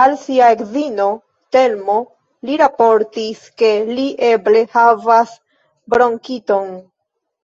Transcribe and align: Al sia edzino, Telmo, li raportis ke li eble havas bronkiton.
Al 0.00 0.12
sia 0.24 0.50
edzino, 0.56 1.06
Telmo, 1.56 1.96
li 2.50 2.58
raportis 2.62 3.42
ke 3.62 3.72
li 3.88 4.04
eble 4.28 4.62
havas 4.78 5.32
bronkiton. 5.96 6.72